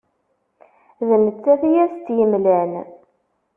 D 1.07 1.09
nettat 1.25 1.61
i 1.65 1.71
as-tt-imlan. 1.83 2.73